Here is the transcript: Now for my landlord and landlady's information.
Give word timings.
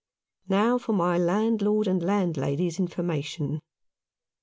Now 0.49 0.79
for 0.79 0.93
my 0.93 1.19
landlord 1.19 1.85
and 1.87 2.01
landlady's 2.01 2.79
information. 2.79 3.61